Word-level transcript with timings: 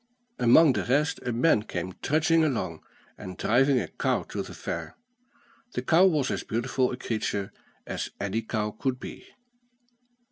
Among 0.39 0.73
the 0.73 0.83
rest 0.83 1.19
a 1.27 1.31
man 1.31 1.61
came 1.61 1.93
trudging 2.01 2.43
along, 2.43 2.81
and 3.19 3.37
driving 3.37 3.79
a 3.79 3.87
cow 3.87 4.23
to 4.29 4.41
the 4.41 4.55
fair. 4.55 4.95
The 5.73 5.83
cow 5.83 6.07
was 6.07 6.31
as 6.31 6.41
beautiful 6.43 6.91
a 6.91 6.97
creature 6.97 7.51
as 7.85 8.09
any 8.19 8.41
cow 8.41 8.71
could 8.71 8.99
be. 8.99 9.27